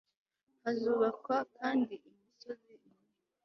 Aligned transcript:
hazubakwa 0.63 1.37
kandi 1.57 1.93
imisozi 2.09 2.69
minini 2.79 3.09